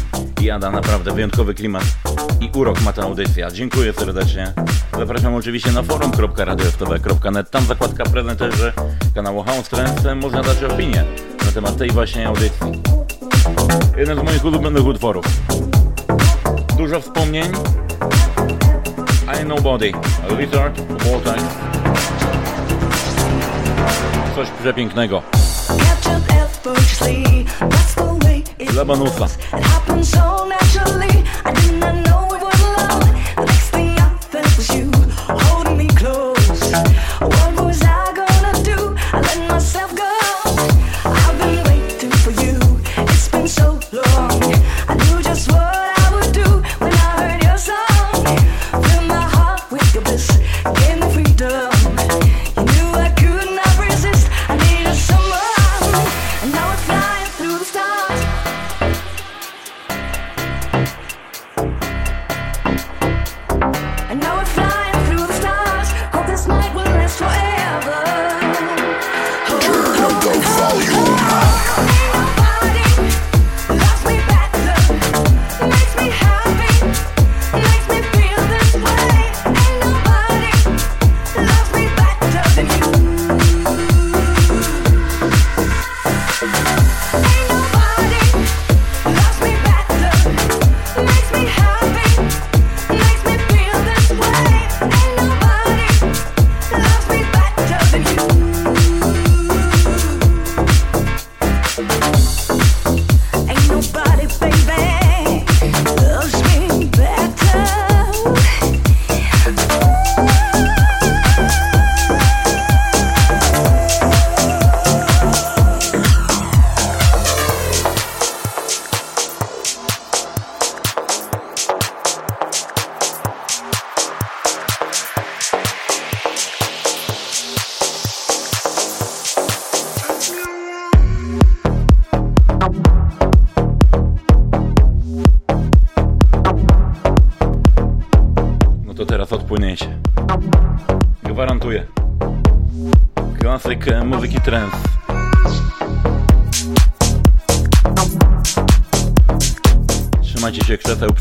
Ada 0.55 0.71
naprawdę 0.71 1.13
wyjątkowy 1.13 1.55
klimat 1.55 1.85
i 2.41 2.51
urok 2.55 2.81
ma 2.81 2.93
ta 2.93 3.03
audycja. 3.03 3.51
Dziękuję 3.51 3.93
serdecznie. 3.93 4.53
Zapraszam 4.99 5.35
oczywiście 5.35 5.73
na 5.73 5.83
forum.radioftowe.net. 5.83 7.51
Tam 7.51 7.65
zakładka 7.65 8.05
prezenterzy 8.05 8.73
kanału 9.15 9.43
House 9.43 9.69
Trends 9.69 10.03
można 10.17 10.43
dać 10.43 10.65
opinię 10.65 11.05
na 11.47 11.53
temat 11.53 11.77
tej 11.77 11.91
właśnie 11.91 12.29
audycji. 12.29 12.83
Jeden 13.97 14.19
z 14.19 14.23
moich 14.23 14.45
ulubionych 14.45 14.87
utworów. 14.87 15.25
Dużo 16.77 17.01
wspomnień. 17.01 17.53
I 19.43 19.45
Nobody, 19.45 19.93
Lizard, 20.39 20.81
Voltaire 21.03 21.66
coś 24.37 24.51
przepięknego. 24.51 25.23
Dla 28.71 28.85
Manufa. 28.85 29.27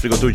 Frigotuyo. 0.06 0.35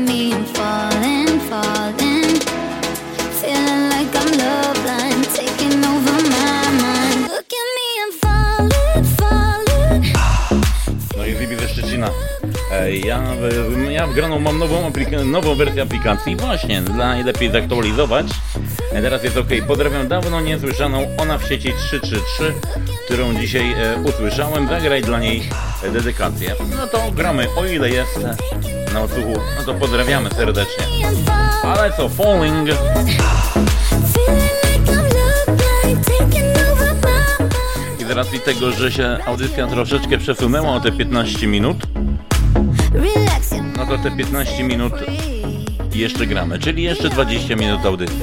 I'm 0.00 0.44
falling, 0.54 1.40
falling. 1.48 2.40
Feeling 3.40 3.88
like 3.88 4.12
I'm 4.20 4.30
blind, 4.84 5.24
taking 5.34 5.82
over 5.84 6.16
my 6.36 6.64
mind. 6.84 7.20
Look 7.32 7.50
at 7.60 7.68
me, 7.76 7.88
I'm 8.04 8.12
falling, 8.20 9.04
falling. 9.16 10.04
No 11.16 11.26
i 11.26 11.34
Zibi 11.36 11.56
ze 11.56 11.68
Szczecina. 11.68 12.10
Ja, 13.04 13.18
w- 13.18 13.90
ja 13.90 14.06
mam 14.40 14.58
nową, 14.58 14.90
nową 15.24 15.54
wersję 15.54 15.82
aplikacji 15.82 16.36
właśnie, 16.36 16.82
dla 16.82 16.96
najlepiej 17.08 17.50
zaktualizować. 17.50 18.26
E, 18.92 19.02
Teraz 19.02 19.24
jest 19.24 19.36
ok. 19.36 19.48
Pozdrawiam 19.66 20.08
dawno 20.08 20.40
niesłyszaną 20.40 21.06
Ona 21.18 21.38
w 21.38 21.48
sieci 21.48 21.72
333, 21.78 22.52
którą 23.04 23.34
dzisiaj 23.34 23.72
e, 23.72 23.96
usłyszałem. 24.04 24.68
Zagraj 24.68 25.02
dla 25.02 25.18
niej 25.20 25.48
e, 25.82 25.90
dedykację. 25.90 26.54
No 26.76 26.86
to 26.86 27.10
gramy, 27.10 27.46
o 27.56 27.66
ile 27.66 27.90
jest 27.90 28.18
na 28.96 29.02
odsłuchu. 29.02 29.40
No 29.58 29.64
to 29.64 29.74
pozdrawiamy 29.74 30.30
serdecznie. 30.30 30.84
Ale 31.62 31.92
co, 31.92 32.08
Falling. 32.08 32.68
I 38.00 38.04
z 38.04 38.10
racji 38.10 38.40
tego, 38.40 38.72
że 38.72 38.92
się 38.92 39.18
audycja 39.26 39.66
troszeczkę 39.66 40.18
przesunęła 40.18 40.74
o 40.74 40.80
te 40.80 40.92
15 40.92 41.46
minut, 41.46 41.76
no 43.76 43.86
to 43.86 43.98
te 43.98 44.10
15 44.16 44.64
minut 44.64 44.92
jeszcze 45.94 46.26
gramy, 46.26 46.58
czyli 46.58 46.82
jeszcze 46.82 47.08
20 47.08 47.56
minut 47.56 47.86
audycji. 47.86 48.20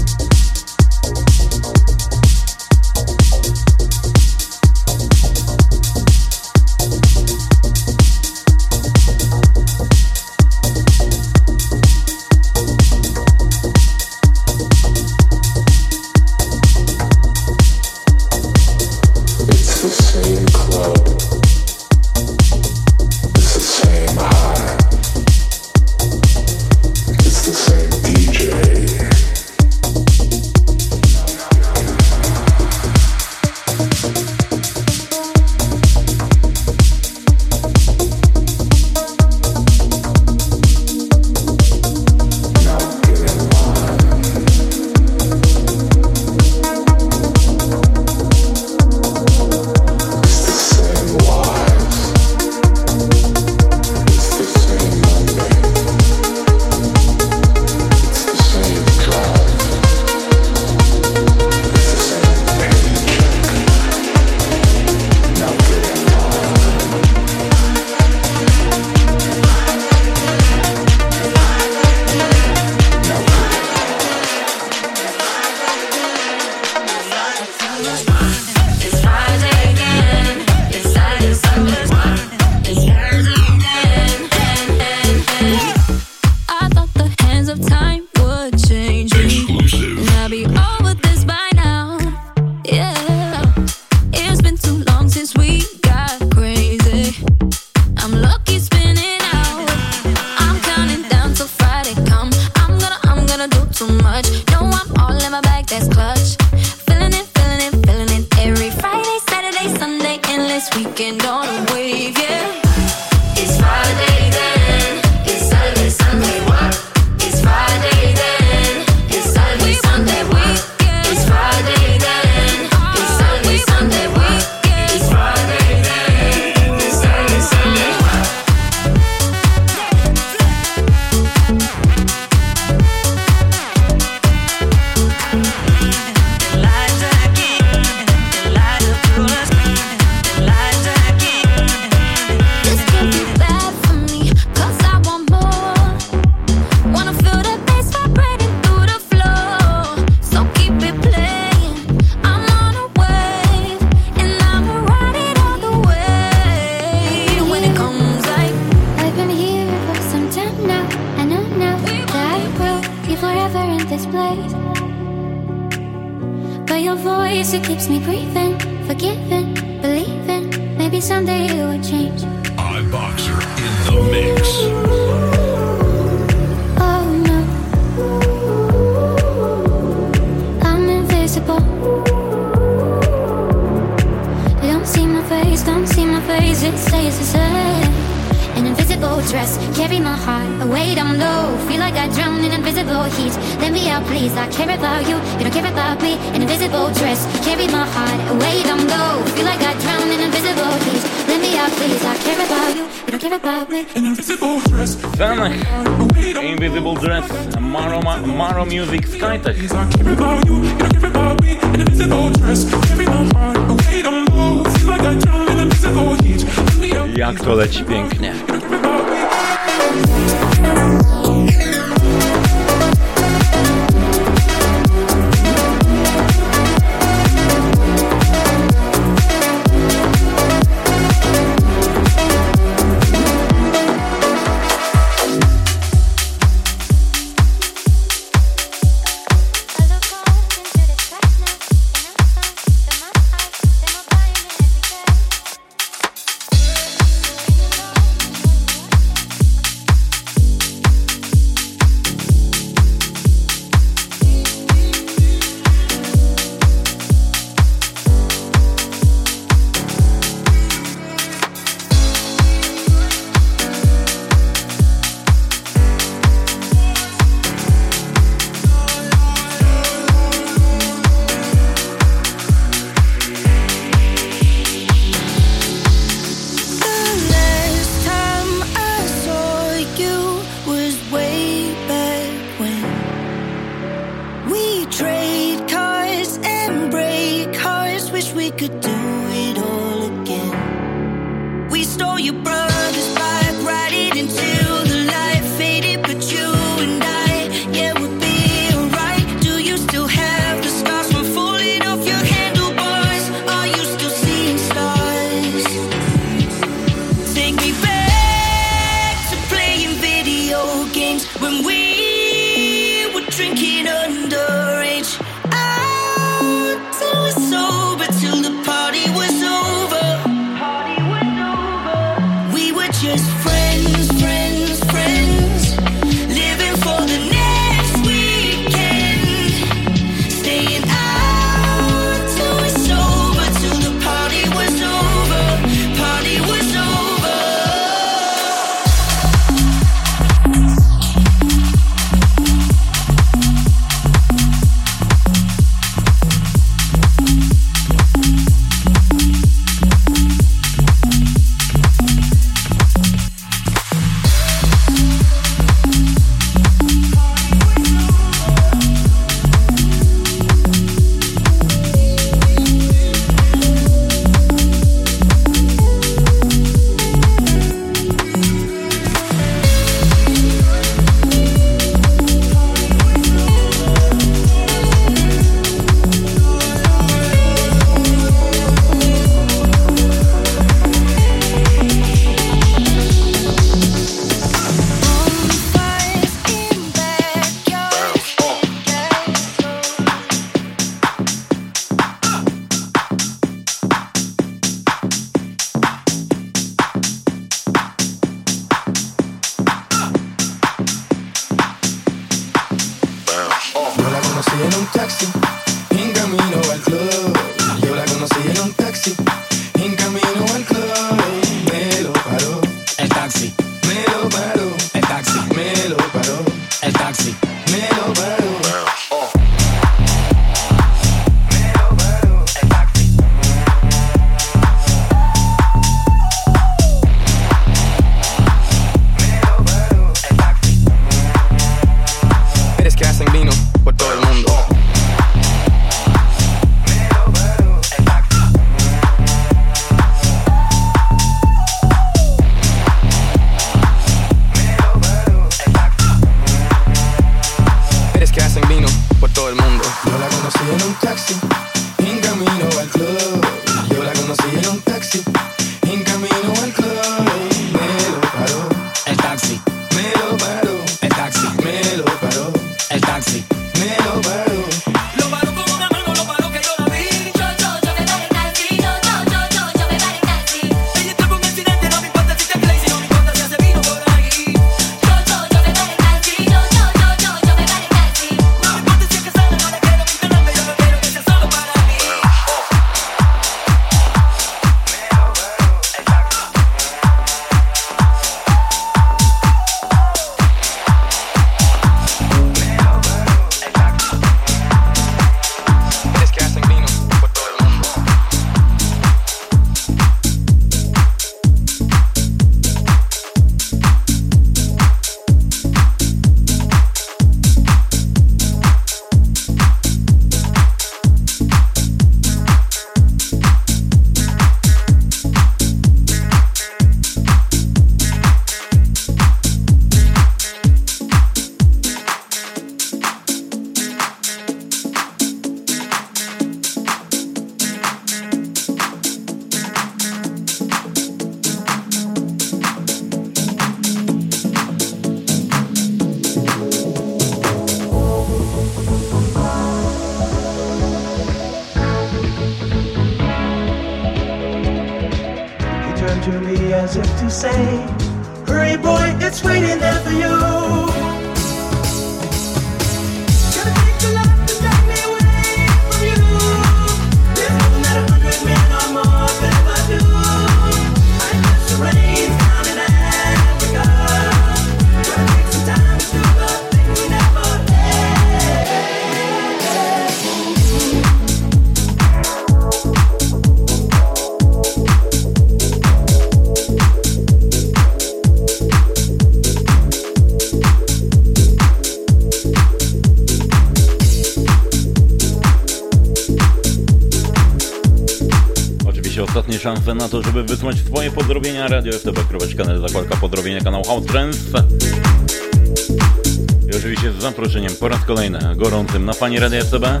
tym 598.96 599.04
na 599.04 599.12
fali 599.12 599.38
Radia 599.38 599.64
FTB, 599.64 599.84
e, 599.84 600.00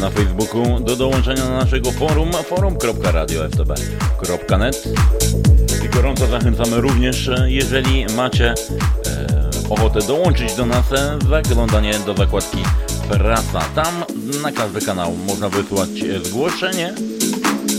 na 0.00 0.10
Facebooku, 0.10 0.80
do 0.80 0.96
dołączenia 0.96 1.44
na 1.44 1.58
naszego 1.58 1.90
forum 1.90 2.32
forum.radiofb.net 2.32 4.84
i 5.84 5.88
gorąco 5.88 6.26
zachęcamy 6.26 6.80
również, 6.80 7.28
e, 7.28 7.50
jeżeli 7.50 8.06
macie 8.16 8.50
e, 8.50 8.54
ochotę 9.70 10.00
dołączyć 10.00 10.54
do 10.54 10.66
nas, 10.66 10.84
zaglądanie 11.30 11.94
do 12.06 12.14
zakładki 12.14 12.58
Prasa. 13.08 13.60
Tam 13.74 14.04
na 14.42 14.52
każdy 14.52 14.80
kanał 14.80 15.12
można 15.26 15.48
wysłać 15.48 15.90
zgłoszenie. 16.22 16.94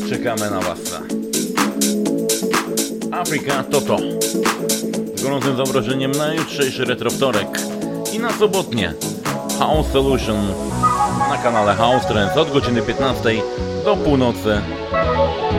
Czekamy 0.10 0.52
na 0.52 0.60
Was. 0.60 0.80
Afryka 3.12 3.64
to 3.64 3.82
to. 3.82 3.98
Z 5.16 5.24
gorącym 5.24 5.58
zaproszeniem 5.58 6.12
na 6.12 6.34
jutrzejszy 6.34 6.86
retrowtorek 6.86 7.60
i 8.14 8.20
na 8.20 8.34
sobotnie 8.34 8.94
House 9.60 9.92
Solution 9.92 10.48
na 11.30 11.38
kanale 11.38 11.76
House 11.76 12.06
Trends 12.06 12.38
od 12.38 12.52
godziny 12.52 12.82
15 12.82 13.30
do 13.86 13.96
północy, 13.96 14.62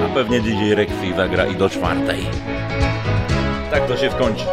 a 0.04 0.14
pewnie 0.14 0.40
DJ 0.40 0.74
Rexy 0.74 1.16
zagra 1.16 1.46
i 1.46 1.56
do 1.56 1.68
czwartej. 1.68 2.26
Tak 3.70 3.88
to 3.88 3.96
się 3.96 4.10
skończy. 4.10 4.44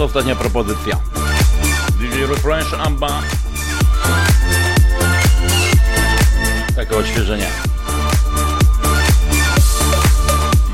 Przedostatnia, 0.00 0.34
przedostatnia 0.34 0.36
propozycja. 0.36 0.96
DJ 1.98 2.20
Refresh 2.20 2.74
Amba. 2.74 3.22
Takie 6.76 6.96
odświeżenie. 6.96 7.46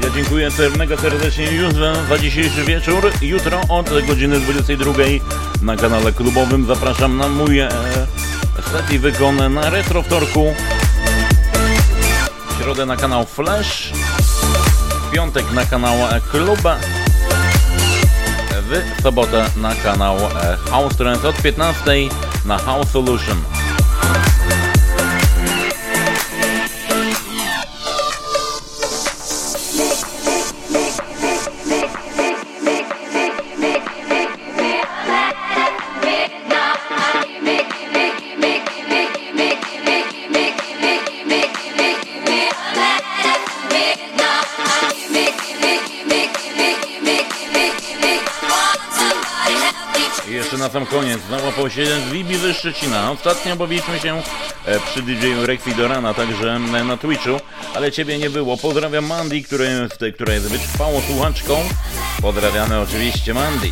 Ja 0.02 0.10
dziękuję 0.14 0.50
ser- 0.50 0.76
mega 0.76 0.96
serdecznie 0.96 1.44
już 1.44 1.74
za 2.08 2.18
dzisiejszy 2.18 2.64
wieczór. 2.64 3.12
Jutro 3.22 3.60
od 3.68 4.06
godziny 4.06 4.40
22 4.40 4.92
na 5.62 5.76
kanale 5.76 6.12
klubowym 6.12 6.66
zapraszam 6.66 7.16
na 7.16 7.28
mój 7.28 7.58
e, 7.58 7.68
set 8.72 8.90
i 8.90 8.98
wykon 8.98 9.54
na 9.54 9.70
retro 9.70 10.02
wtorku. 10.02 10.54
W 12.50 12.62
środę 12.62 12.86
na 12.86 12.96
kanał 12.96 13.26
Flash. 13.26 13.92
W 15.06 15.10
piątek 15.10 15.52
na 15.52 15.64
kanał 15.64 15.94
e, 15.94 16.20
Klub. 16.20 16.60
W 18.66 19.02
sobotę 19.02 19.50
na 19.56 19.74
kanał 19.74 20.16
e, 20.16 20.56
House 20.70 20.96
Trends 20.96 21.24
od 21.24 21.42
15 21.42 21.82
na 22.44 22.58
House 22.58 22.90
Solution. 22.90 23.55
Załapał 51.66 51.70
się 51.70 52.10
Zibi 52.10 52.36
ze 52.36 52.54
Szczecina. 52.54 53.10
Ostatnio 53.10 53.56
bawiliśmy 53.56 54.00
się 54.00 54.22
e, 54.66 54.80
przy 54.80 55.02
DJ 55.02 55.26
Rekwi 55.44 55.74
do 55.74 55.88
rana, 55.88 56.14
także 56.14 56.52
e, 56.52 56.84
na 56.84 56.96
Twitchu, 56.96 57.40
ale 57.74 57.92
ciebie 57.92 58.18
nie 58.18 58.30
było. 58.30 58.56
Pozdrawiam 58.56 59.06
Mandy, 59.06 59.42
która 59.42 59.64
jest, 59.64 60.04
która 60.14 60.34
jest 60.34 60.48
wytrwałą 60.48 61.00
słuchaczką. 61.00 61.56
Pozdrawiamy 62.22 62.80
oczywiście 62.80 63.34
Mandy. 63.34 63.70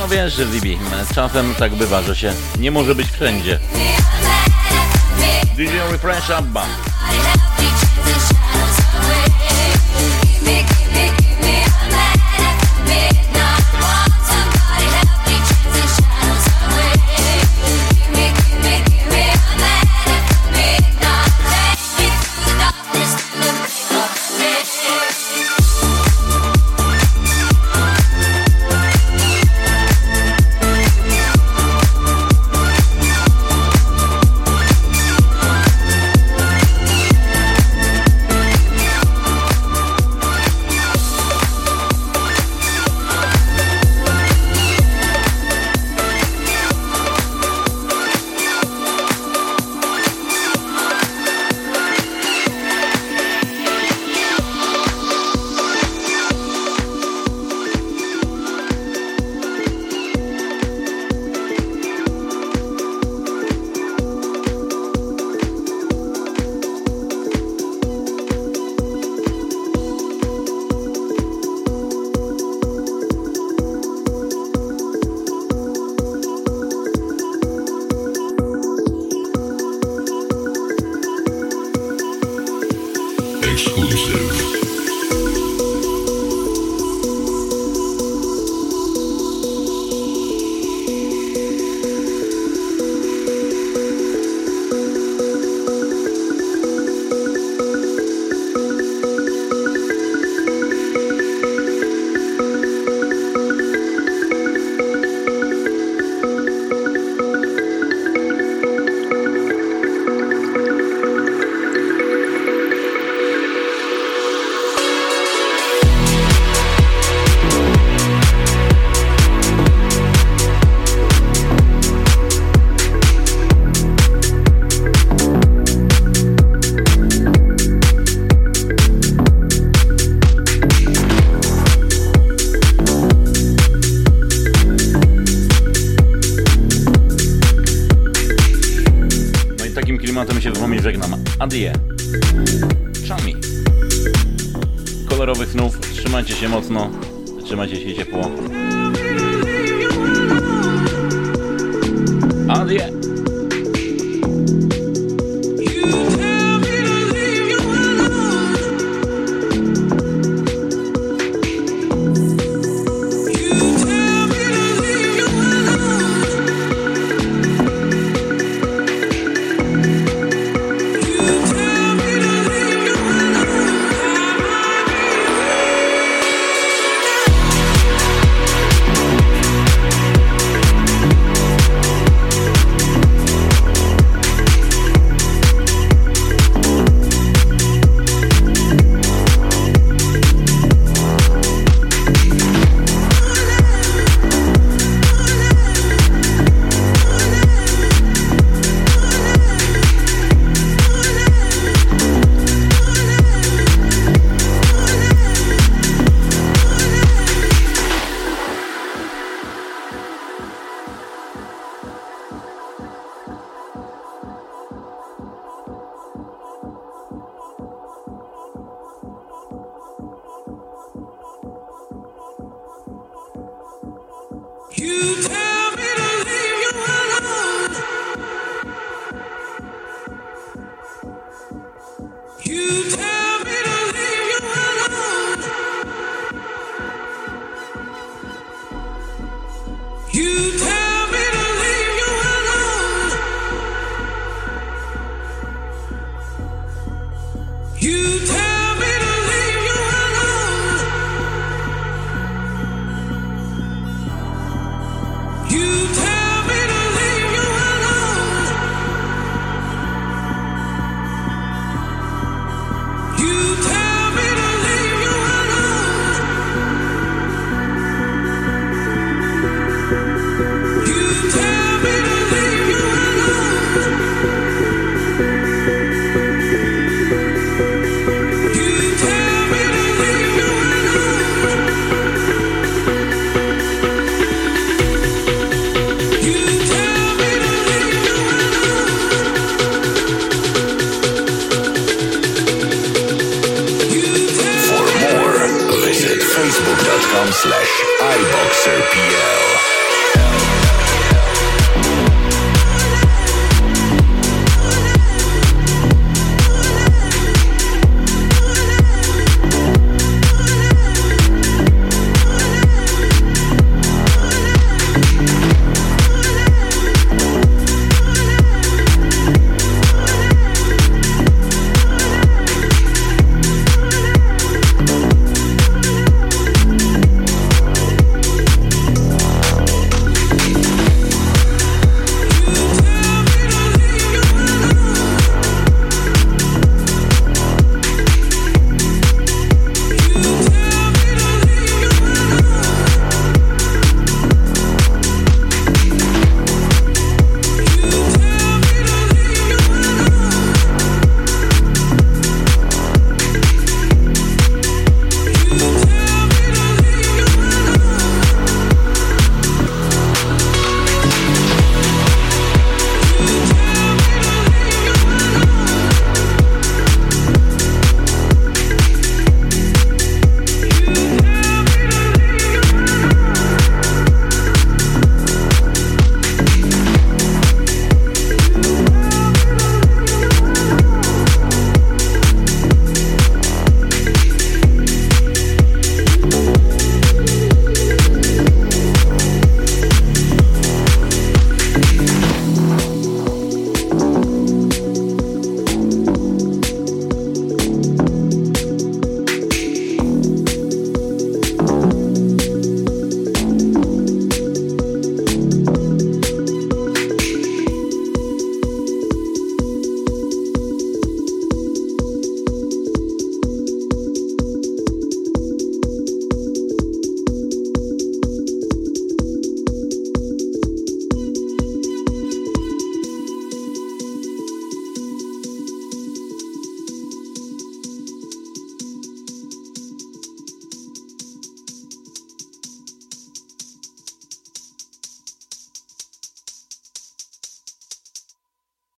No 0.00 0.08
wiesz, 0.08 0.34
że 0.34 0.46
Zibi, 0.46 0.78
czasem 1.14 1.54
tak 1.54 1.74
bywa, 1.74 2.02
że 2.02 2.16
się 2.16 2.32
nie 2.58 2.70
może 2.70 2.94
być 2.94 3.10
wszędzie. 3.10 3.58
DJ 5.56 5.68
Refresh 5.90 6.30
Abba. 6.30 6.66